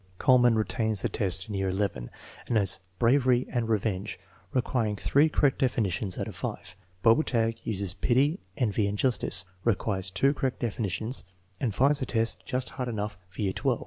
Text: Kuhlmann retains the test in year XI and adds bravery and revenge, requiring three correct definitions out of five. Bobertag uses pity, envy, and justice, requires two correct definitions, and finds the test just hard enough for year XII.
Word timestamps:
Kuhlmann 0.19 0.55
retains 0.57 1.03
the 1.03 1.09
test 1.09 1.47
in 1.47 1.53
year 1.53 1.71
XI 1.71 1.85
and 2.47 2.57
adds 2.57 2.79
bravery 2.97 3.45
and 3.51 3.69
revenge, 3.69 4.19
requiring 4.51 4.95
three 4.95 5.29
correct 5.29 5.59
definitions 5.59 6.17
out 6.17 6.27
of 6.27 6.35
five. 6.35 6.75
Bobertag 7.03 7.57
uses 7.63 7.93
pity, 7.93 8.39
envy, 8.57 8.87
and 8.87 8.97
justice, 8.97 9.45
requires 9.63 10.09
two 10.09 10.33
correct 10.33 10.57
definitions, 10.61 11.23
and 11.59 11.75
finds 11.75 11.99
the 11.99 12.07
test 12.07 12.43
just 12.43 12.71
hard 12.81 12.89
enough 12.89 13.15
for 13.29 13.43
year 13.43 13.53
XII. 13.55 13.77